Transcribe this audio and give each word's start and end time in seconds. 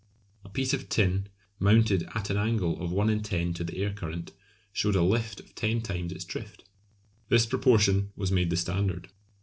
A 0.43 0.49
piece 0.49 0.73
of 0.73 0.89
tin, 0.89 1.29
mounted 1.59 2.09
at 2.15 2.31
an 2.31 2.35
angle 2.37 2.81
of 2.81 2.91
one 2.91 3.07
in 3.07 3.21
ten 3.21 3.53
to 3.53 3.63
the 3.63 3.77
air 3.83 3.93
current, 3.93 4.31
showed 4.73 4.95
a 4.95 5.03
"lift" 5.03 5.39
of 5.39 5.53
ten 5.53 5.79
times 5.79 6.11
its 6.11 6.25
"drift." 6.25 6.63
This 7.29 7.45
proportion 7.45 8.09
was 8.15 8.31
made 8.31 8.49
the 8.49 8.57
standard. 8.57 9.09